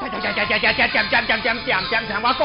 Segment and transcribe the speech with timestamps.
[0.00, 2.40] 听听听听听听听听听听听听听我讲，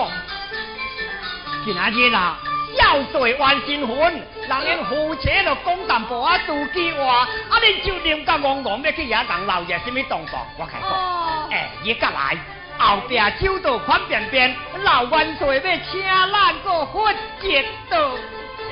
[1.63, 2.37] 今仔日啊，
[2.79, 12.35] 要对完新婚，人恁夫妻就讲淡薄啊，妒忌话，啊恁就念甲戆戆要去遐人老爷什么动作，我开讲，哎，你甲来，
[12.79, 18.09] 后壁酒道款便便，老万岁要请咱个婚结到，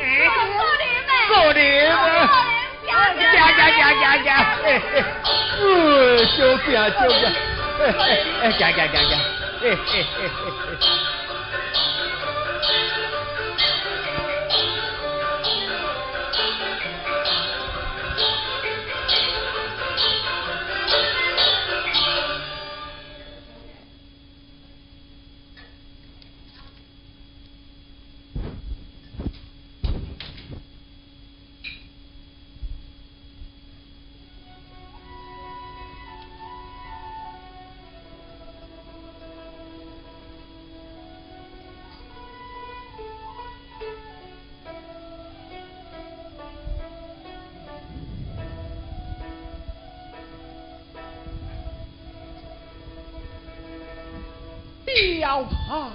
[0.02, 0.28] 哎，
[1.30, 2.00] 过年啊，
[2.88, 3.22] 呀呀
[3.52, 5.04] 呀呀呀呀，哎哎，
[5.62, 7.32] 呃，小病小病，
[7.82, 9.18] 哎哎哎改改改改
[9.62, 11.11] 嘿嘿嘿嘿嘿
[55.20, 55.92] 要怕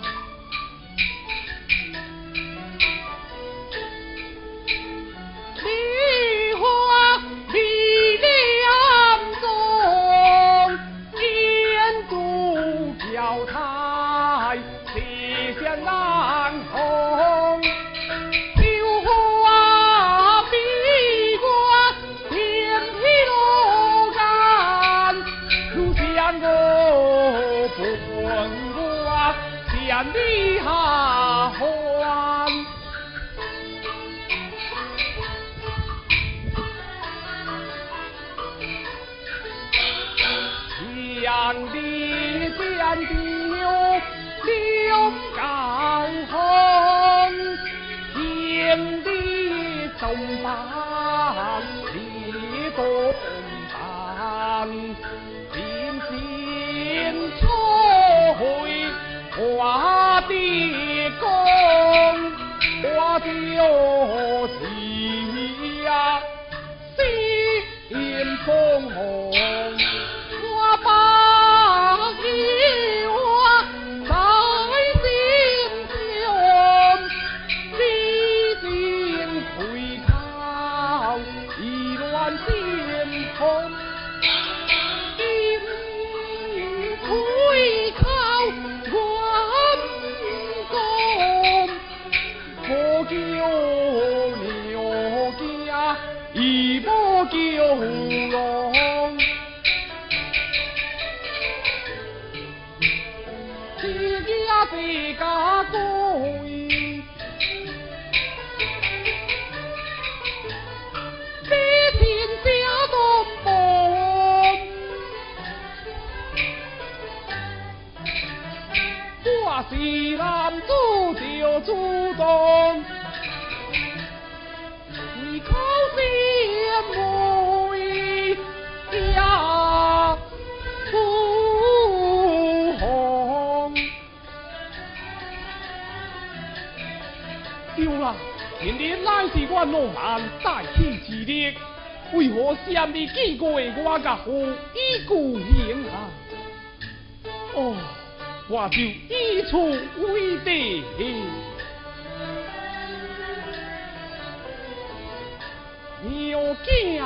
[156.09, 157.03] 牛囝，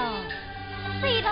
[1.01, 1.31] 飞龙，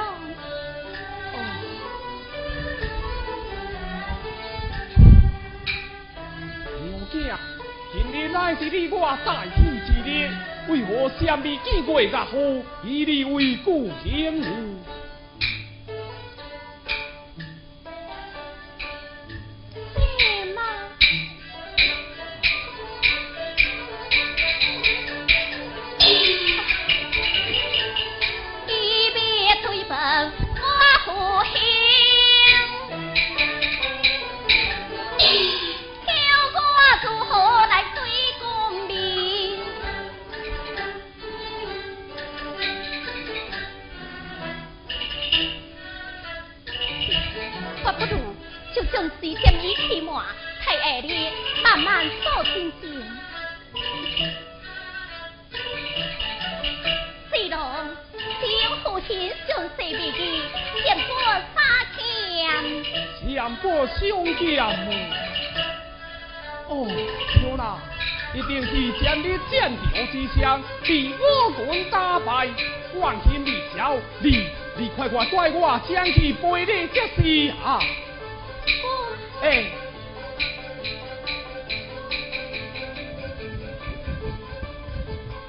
[6.80, 7.36] 牛囝，
[7.92, 9.50] 今日乃是你我大喜
[9.86, 10.30] 之日，
[10.68, 12.36] 为何尚未见过甲好，
[12.82, 14.40] 以你为故乡
[71.52, 72.48] 军打败，
[72.96, 73.96] 万心未消。
[74.20, 77.80] 你，你快快带我将去陪你接事啊！
[79.42, 79.64] 哎，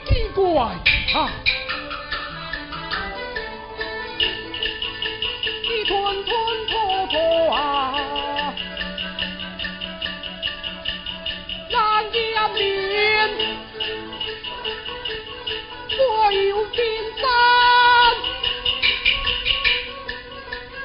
[0.05, 0.63] 奇怪
[1.15, 1.29] 啊！
[5.63, 5.93] 你吞
[6.23, 6.33] 吞
[6.67, 6.73] 吐
[7.07, 7.15] 吐
[7.51, 7.55] 啊，
[11.71, 12.19] 难见
[12.53, 12.57] 面，
[16.29, 16.77] 我有心
[17.17, 17.25] 山，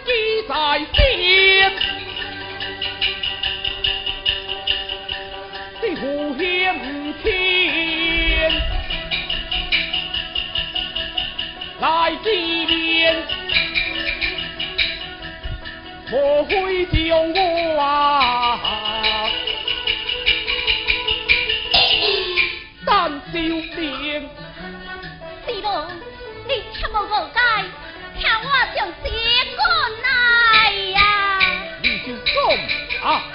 [0.07, 0.09] 意
[0.49, 0.55] 在
[0.95, 1.05] 心，
[5.83, 6.03] 你呼
[6.39, 6.43] 险
[7.23, 7.29] 天，
[11.79, 11.85] 来
[12.25, 12.27] 见
[12.67, 12.73] 面。
[16.11, 17.85] 莫非叫我啊，
[22.87, 23.39] 但救
[23.77, 23.94] 命？
[33.05, 33.34] 啊，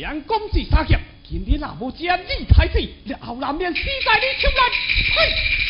[0.00, 2.80] 两公子三爷，今日若无将你太子，
[3.20, 4.56] 后难免死在你手内。
[5.14, 5.69] 嘿。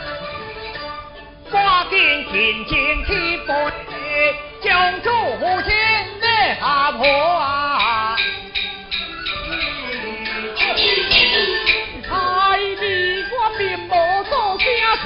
[1.51, 3.53] 挂件前前去奔，
[4.61, 5.69] 将主父亲
[6.21, 8.15] 来下坡啊！
[12.07, 12.09] 太
[12.79, 13.89] 弟我并无
[14.23, 14.63] 做家
[15.03, 15.05] 错，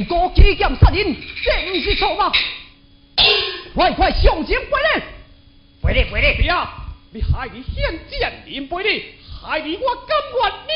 [0.00, 1.14] 你无辜欺奸杀人，
[1.44, 2.32] 这不是错吗？
[3.74, 5.02] 快快上前赔礼！
[5.82, 6.46] 赔礼赔礼！
[6.46, 6.70] 呀，
[7.12, 9.04] 你害你现贱人赔礼，
[9.42, 10.72] 害你我甘愿领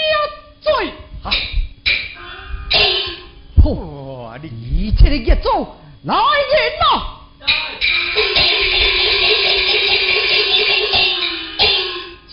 [0.60, 0.92] 罪。
[1.22, 1.32] 啊！
[3.64, 6.84] 哦，你这个孽种，来人呐！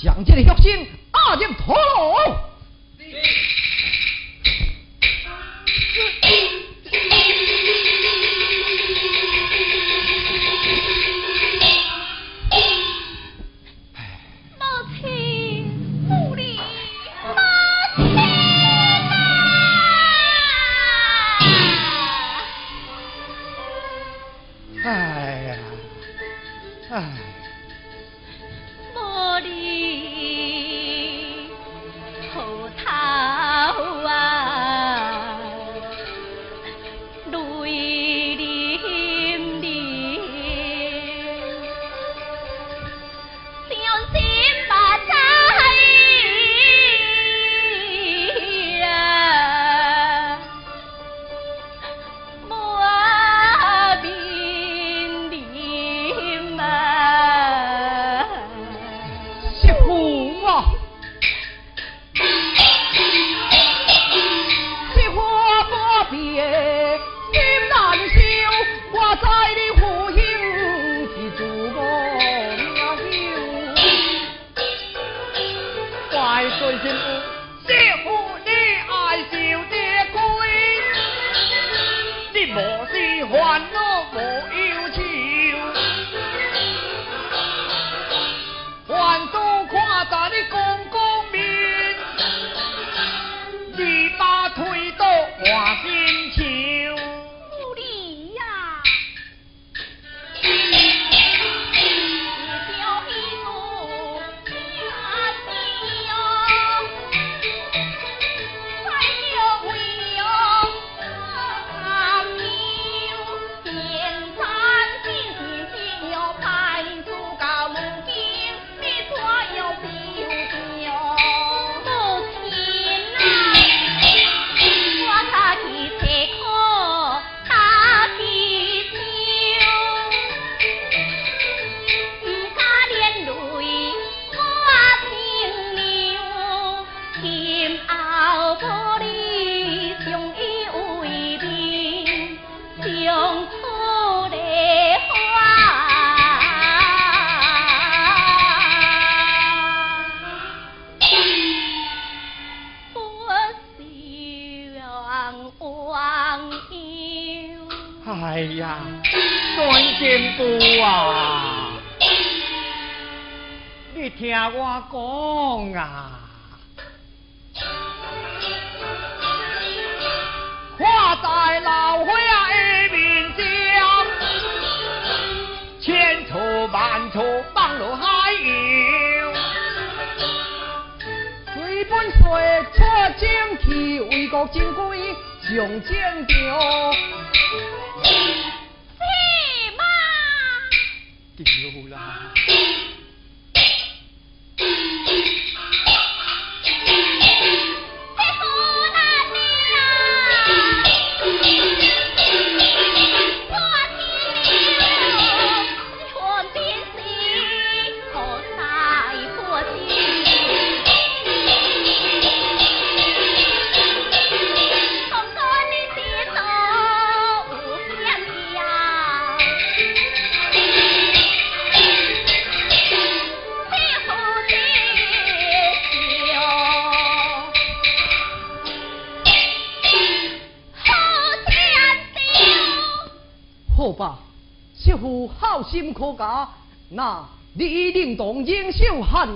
[0.03, 2.50] 将这个血腥押进土牢。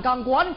[0.05, 0.54] 钢管。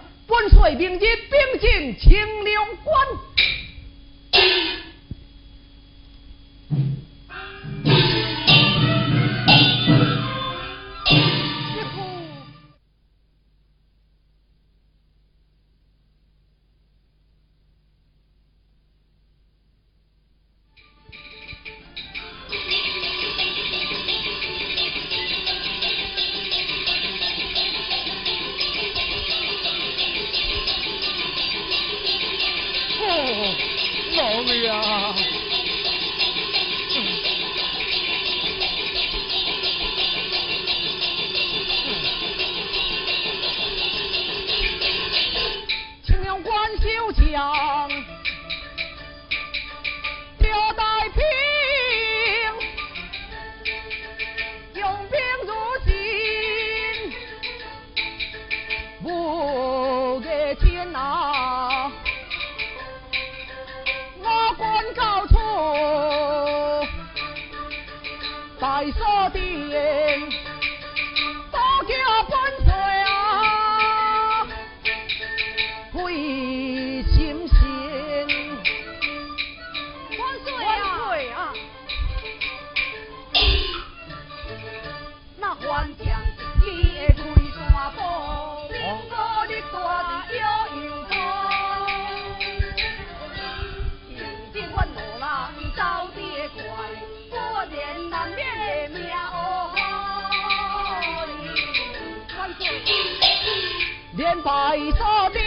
[104.18, 105.42] 连败所边，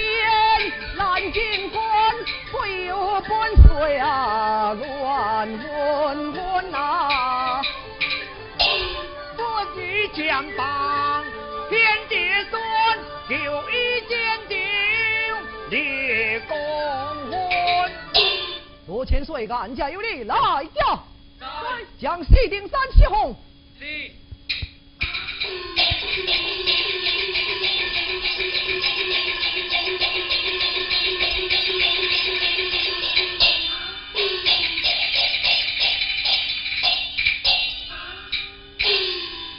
[0.96, 1.84] 难进关，
[2.54, 7.62] 会有本岁啊，乱混混啊！
[9.38, 11.26] 我举将棒，
[11.70, 12.62] 天地孙，
[13.28, 13.36] 就
[13.70, 14.58] 一剑定
[15.70, 16.58] 立功
[17.30, 17.92] 魂。
[18.88, 21.04] 多千岁，俺家有礼来呀！
[22.00, 23.36] 将西顶山起红。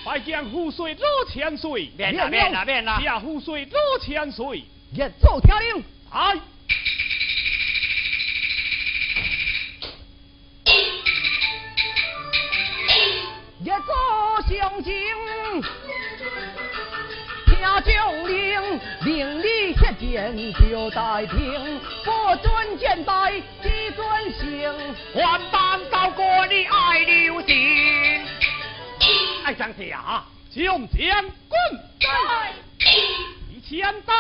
[0.05, 1.01] 拜将虎岁入
[1.33, 2.29] 千岁，免了。
[2.29, 4.59] 免了免了，下虎岁入千岁，
[4.93, 6.39] 一奏天令，来。
[13.61, 14.93] 一奏相敬，
[17.81, 23.33] 听将令，令你切见就待听，不准见拜
[23.63, 24.05] 即准
[24.39, 24.73] 行，
[25.15, 28.25] 万般高过你爱留情。
[29.45, 31.59] 爱将下，将将滚，
[33.51, 34.13] 一千代，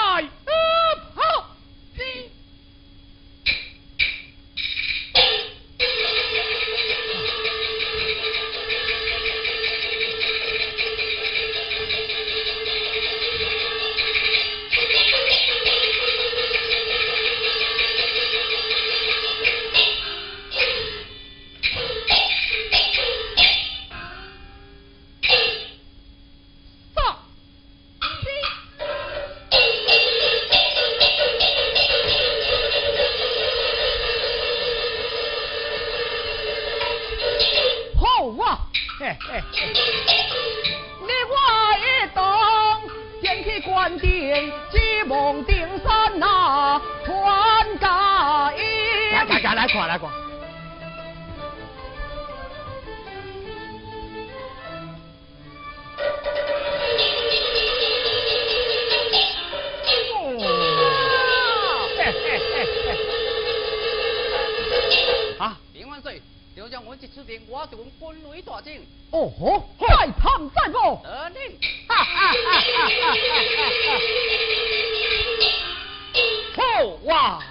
[77.22, 77.42] 好哇！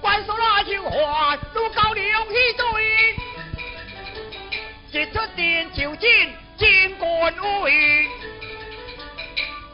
[0.00, 2.64] 关守那秋花，如高粱一对。
[4.90, 6.08] 一出电就进
[6.56, 8.08] 金冠位。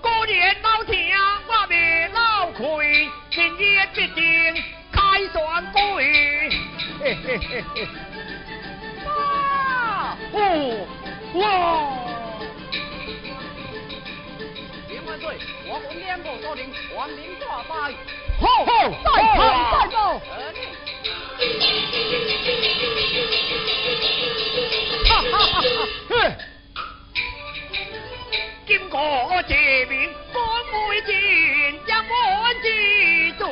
[0.03, 6.51] 过年老听我未老亏，今夜必定开双柜。
[7.01, 7.89] 嘿嘿嘿嘿！
[9.07, 10.19] 哇！
[10.33, 10.87] 哦
[11.33, 12.04] 哇！
[15.67, 17.73] 我本两个率领全民大败。
[18.41, 18.71] 好，好，
[19.05, 19.39] 再战
[19.73, 19.97] 再斗。
[25.05, 25.63] 哈哈哈哈！
[26.09, 26.13] 哼！
[28.67, 28.99] 经过
[29.47, 29.55] 这
[29.87, 29.93] 面，
[30.33, 30.37] 我
[30.73, 31.13] 每见
[31.87, 32.13] 也满
[32.63, 32.67] 记
[33.39, 33.43] 住。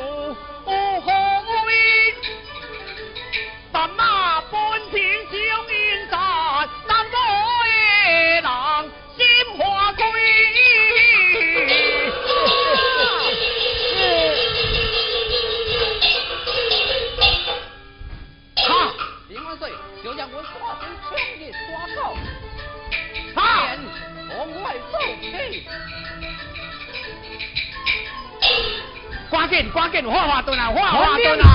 [29.63, 31.45] 紧，赶紧，花花蹲来，花花蹲来。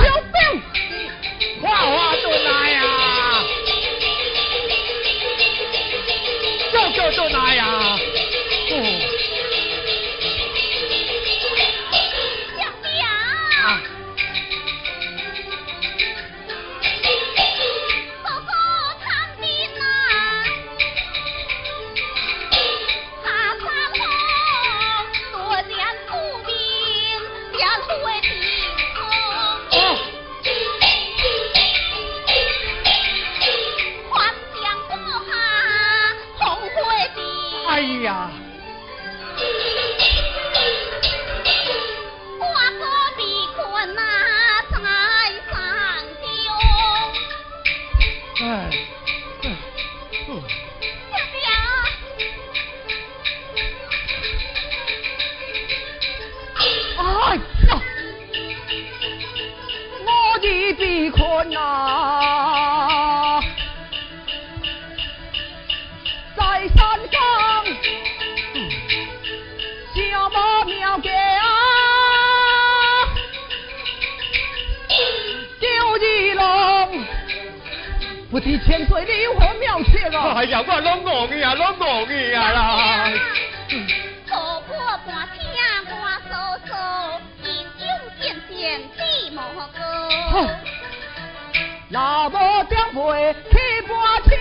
[1.61, 2.83] 花花蹲来呀！
[6.73, 7.48] 就就蹲来
[78.31, 80.35] 千岁，你有何妙策啊？
[80.37, 83.11] 哎呀，我拢误去啊，拢误去啊啦！
[84.29, 85.47] 破破半天，
[85.89, 85.95] 我
[86.31, 86.33] 嫂
[86.69, 87.89] 嫂，英勇
[88.21, 89.79] 见见地莫高。
[91.89, 93.57] 那么点会去
[93.89, 93.91] 半
[94.25, 94.39] 天，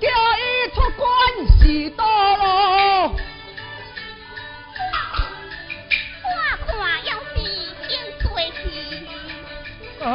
[0.00, 0.40] 叫伊
[0.74, 1.06] 出关
[1.60, 2.02] 是多
[2.38, 3.14] 咯？
[6.24, 6.26] 我
[6.66, 6.68] 看
[7.04, 7.36] 要是
[7.86, 7.90] 千
[8.22, 8.64] 岁去。
[10.02, 10.06] 啊？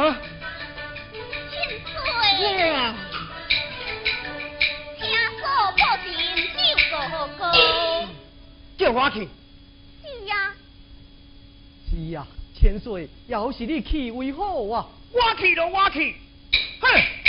[8.84, 9.26] 叫我去。
[10.02, 10.54] 是呀。
[11.88, 14.86] 是呀，千岁，要是你去为好啊。
[15.10, 16.14] 我去就我去。
[16.80, 17.23] 哼。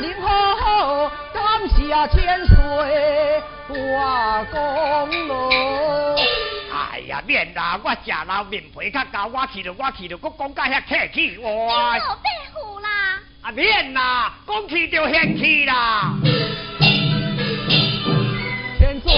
[0.00, 1.76] 您好好感谢
[2.14, 4.56] 千岁大功
[5.26, 5.50] 劳。
[6.72, 11.98] 哎呀，免啦，我食老面皮较厚，我去了，我去了，我讲甲遐客气话。
[11.98, 12.88] 老伯父啦。
[13.42, 16.14] 啊，免啦，讲去就嫌弃啦。
[18.78, 19.12] 千岁，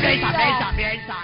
[0.00, 1.16] 免上，免上，免上，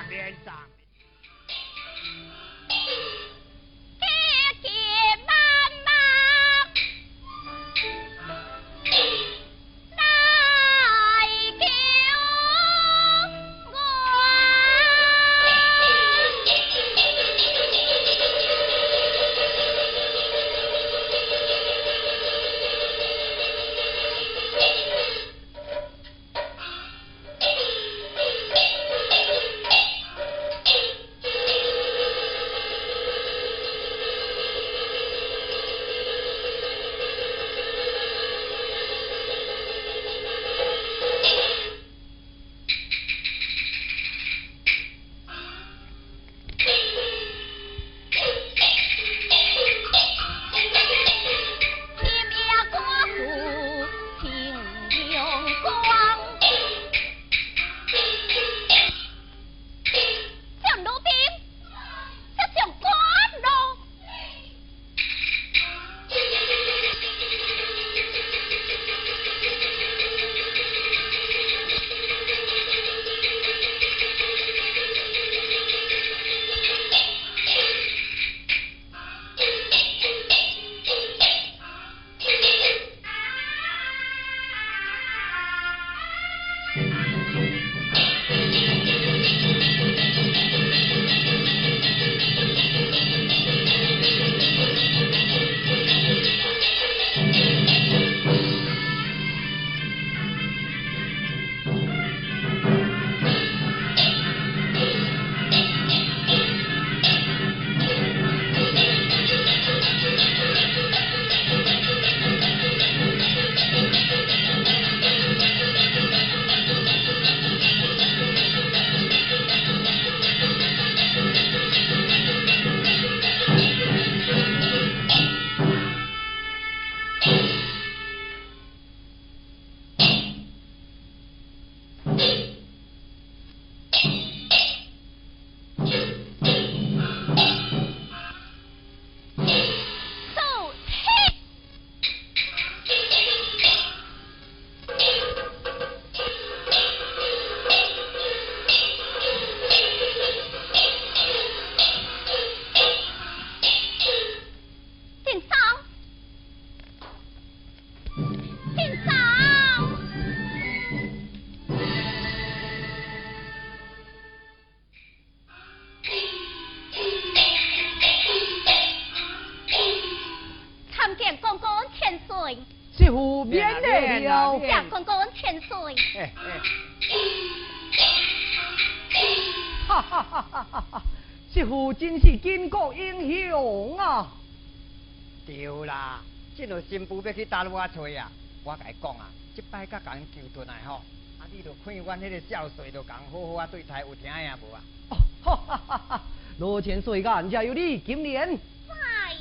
[185.59, 186.23] 对啦，
[186.57, 188.31] 这个新妇要去打我吹啊！
[188.63, 191.03] 我甲伊讲啊，即摆甲人求顿来吼，
[191.41, 194.81] 啊你着看阮迄个少帅，着共好好啊对待，有听影无啊？
[195.11, 196.23] 哦哈哈哈哈！
[196.61, 198.57] 罗千岁甲人家有你，今年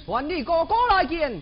[0.07, 1.39] 欢迎你哥哥来见。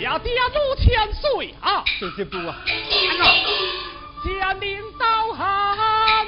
[0.00, 1.84] 爹爹如千岁啊！
[2.00, 2.56] 这些不啊，
[4.24, 6.26] 家领导行，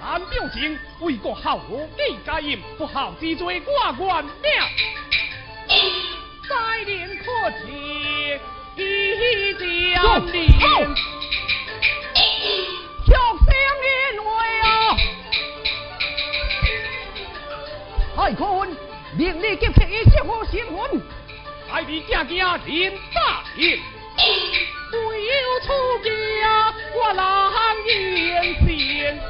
[0.00, 1.62] 俺表情为国效劳，
[1.98, 4.68] 你家应不好之罪，我原谅。
[6.48, 7.24] 再练可
[7.66, 8.38] 气，
[8.76, 9.54] 一
[9.94, 10.46] 将领，
[13.04, 13.46] 学生
[14.14, 14.96] 因为啊，
[18.16, 18.76] 海坤
[19.14, 21.02] 命你急切以救我新婚，
[21.70, 23.78] 爱你家家连大应，
[24.92, 25.68] 唯有出
[26.02, 27.22] 家我难
[27.86, 29.20] 言先。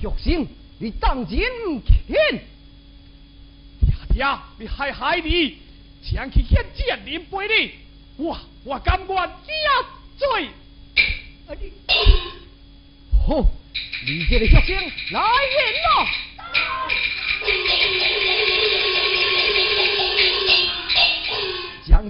[0.00, 1.38] 学生你当真
[1.84, 1.90] 欠？
[2.08, 4.26] 爹爹，
[4.58, 5.58] 你还害你？
[6.02, 7.72] 前去献剑林陪你，
[8.16, 9.84] 我我甘愿加
[10.16, 10.48] 罪。
[13.28, 13.44] 好，
[14.06, 14.74] 你这个学生
[15.10, 16.08] 来人咯！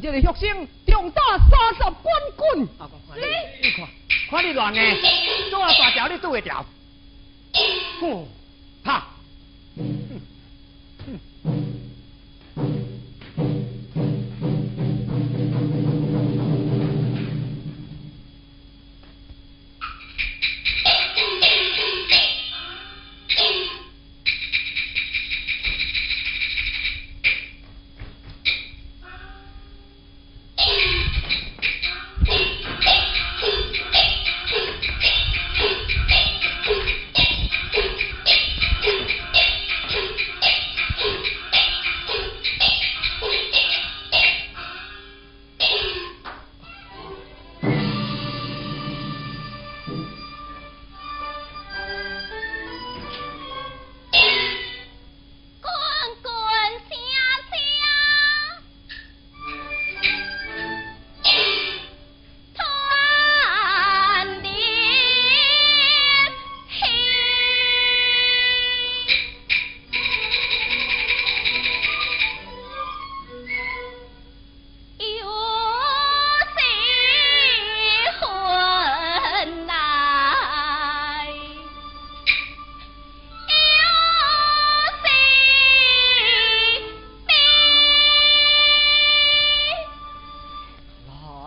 [0.01, 2.05] 将这个学生重打三十棍
[2.37, 2.69] 棍。
[3.63, 3.89] 你看，
[4.31, 4.81] 看你乱的，
[5.51, 6.65] 做啊大条你做会条。
[8.01, 8.27] 哼，
[8.85, 9.09] 哈。
[9.75, 10.21] 你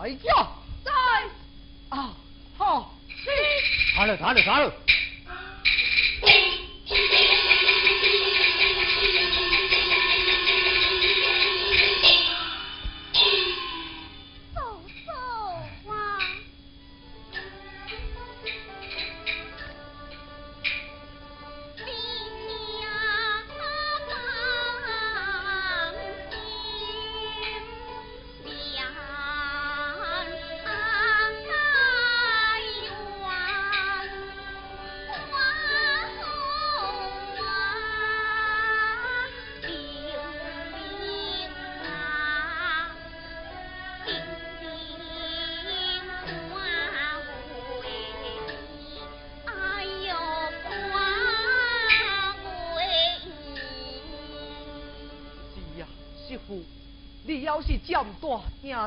[0.04, 0.48] 哎呀，
[0.84, 0.90] 在
[1.88, 2.12] 啊，
[2.58, 2.92] 好，
[3.96, 4.70] 好了，打了，打了。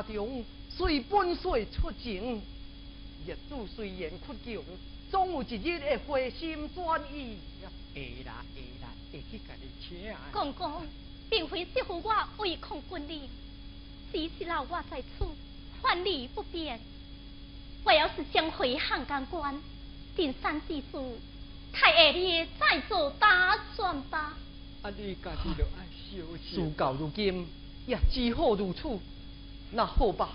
[0.02, 2.40] 中，随本岁出征，
[3.26, 4.64] 业主虽然屈穷，
[5.10, 7.38] 总有一日会回心转意。
[7.94, 10.14] 会啦会啦，会去甲你请。
[10.30, 10.86] 公公，
[11.28, 13.28] 并非是乎我违抗军令，
[14.12, 15.26] 只是老我在此，
[15.82, 16.78] 万里不便。
[17.84, 19.60] 我要是想回汉江关，
[20.14, 20.82] 定山之事，
[21.72, 24.36] 太下你再做打算吧。
[24.82, 26.70] 啊，你家己就爱小事。
[26.76, 27.46] 到如今
[27.86, 28.88] 也只好如此，
[29.70, 30.30] 那好吧，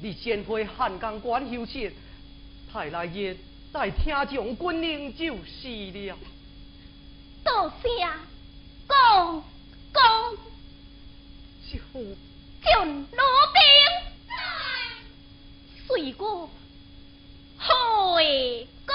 [0.00, 1.90] 你先回汉江关休息，
[2.72, 3.36] 太来爷
[3.72, 5.68] 再听从军令就是
[6.08, 6.16] 了。
[7.44, 7.88] 多谢
[8.86, 9.44] 公
[9.92, 10.02] 公
[11.68, 12.02] 是父
[12.62, 13.60] 进罗兵，
[15.86, 16.50] 随我
[17.58, 18.94] 回宫。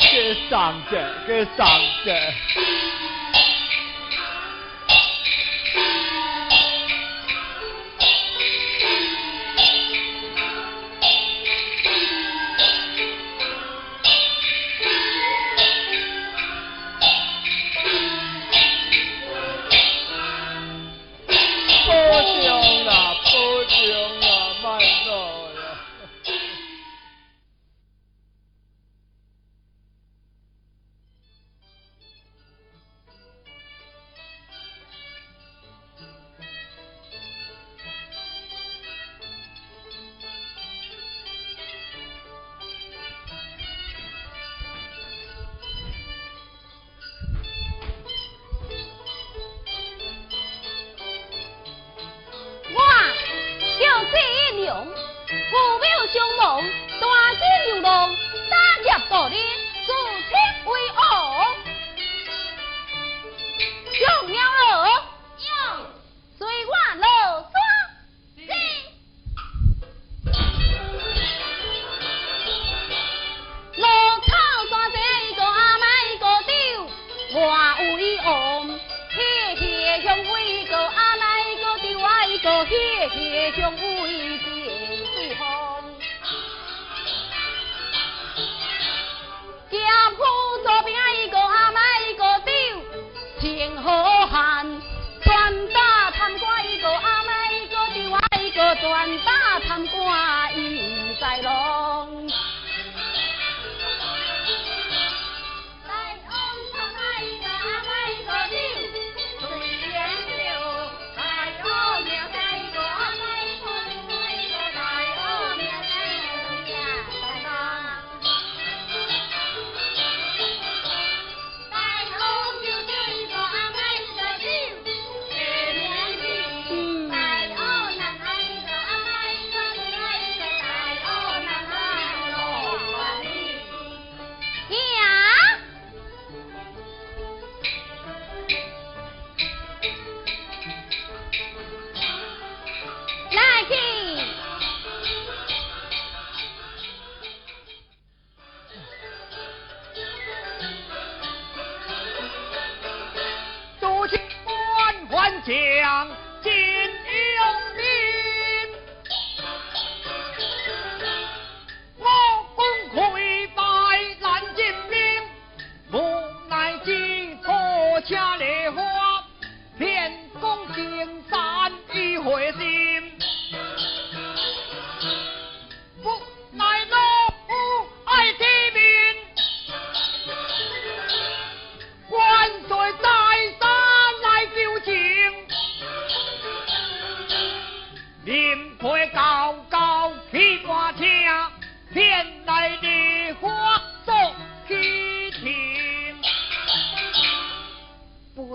[0.00, 0.92] 给上者，
[1.26, 1.58] 给上
[2.04, 2.08] 着。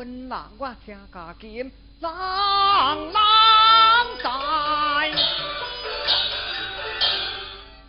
[0.06, 3.18] 本人我听家金，人人
[4.22, 4.30] 在。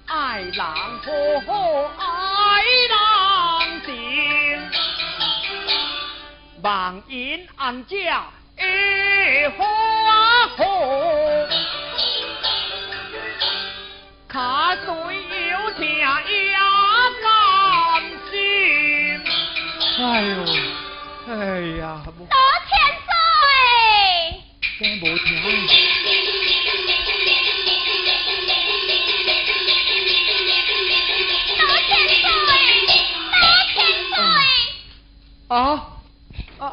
[0.07, 0.64] 爱人
[1.47, 1.53] 好，
[1.99, 2.97] 爱人
[3.85, 3.93] 情。
[6.62, 7.95] 望因安家
[8.57, 9.67] 一花
[10.57, 10.64] 好，
[14.27, 14.87] 卡水
[15.51, 16.57] 有听也
[17.23, 17.29] 甘
[18.31, 18.35] 心。
[19.99, 20.35] 哎呦，
[21.29, 21.33] 哎
[21.81, 22.37] 呀，无多
[22.68, 23.11] 千岁。
[24.79, 25.27] 真无听。
[31.59, 32.22] 多千岁，
[33.33, 33.43] 多
[33.74, 34.14] 千岁，
[35.49, 35.53] 啊
[36.59, 36.70] 啊多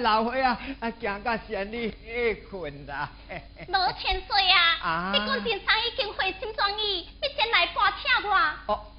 [0.00, 3.08] 老伙啊，啊行到山里去困啦。
[3.68, 4.58] 无千岁啊！
[4.82, 8.00] 啊你讲丁山已经回心转意，你先来挂请
[8.66, 8.92] 我，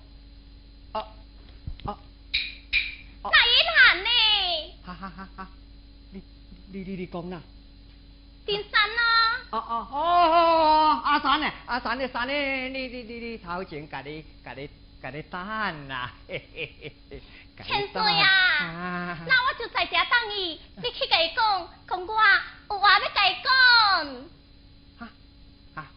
[5.01, 5.47] 哈哈哈哈！
[6.11, 6.21] 你
[6.71, 7.41] 你你你讲啦？
[8.45, 9.01] 丁山啊，
[9.49, 11.51] 哦哦哦哦，阿山呢？
[11.65, 12.07] 阿山呢？
[12.07, 12.33] 山呢？
[12.69, 14.69] 你你你你头前家你家你
[15.01, 17.21] 家你等啦，嘿嘿嘿嘿。
[17.57, 19.17] 甲你千岁等啊！
[19.27, 22.13] 那我就在这等伊，你去甲伊讲，讲我
[22.69, 23.51] 有话要甲伊讲。
[24.99, 25.09] 哈
[25.73, 25.87] 哈，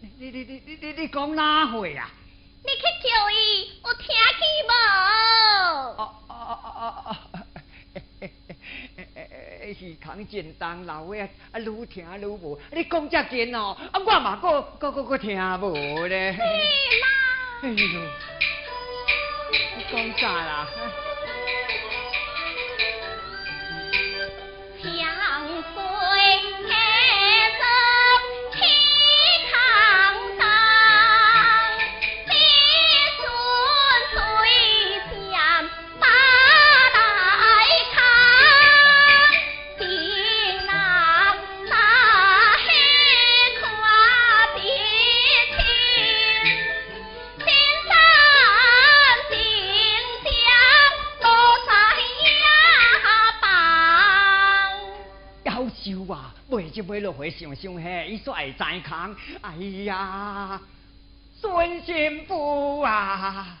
[0.00, 2.10] 你你你你你你你讲哪会啊？
[2.64, 4.12] 你去叫伊，有听见
[4.66, 4.72] 无？
[5.98, 7.16] 哦哦哦哦哦，
[9.72, 11.16] 耳孔真重，老话
[11.52, 12.58] 啊愈听愈无。
[12.72, 16.36] 你讲遮紧哦，啊我嘛个个个个听无咧。
[17.62, 17.74] 哎呦，
[19.76, 20.68] 你讲啥啦？
[56.78, 59.16] 啊，袂就袂落回想想嘿，伊煞会知空。
[59.42, 59.54] 哎
[59.84, 60.60] 呀，
[61.40, 63.58] 孙媳妇啊！